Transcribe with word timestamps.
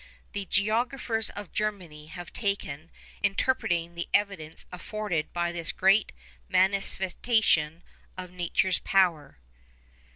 The 0.31 0.45
geographers 0.45 1.29
of 1.29 1.51
Germany 1.51 2.07
have 2.07 2.33
taken 2.33 2.71
a 2.71 2.73
special 2.73 2.89
interest 2.89 3.11
in 3.21 3.25
interpreting 3.33 3.93
the 3.93 4.07
evidence 4.15 4.65
afforded 4.71 5.31
by 5.31 5.51
this 5.51 5.71
great 5.71 6.11
manifestation 6.49 7.83
of 8.17 8.31
nature's 8.31 8.79
powers. 8.79 9.35